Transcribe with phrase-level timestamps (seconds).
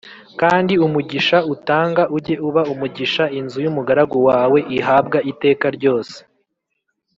[0.41, 6.17] kandi umugisha utanga ujye uba umugisha inzu y’umugaragu wawe ihabwa iteka ryose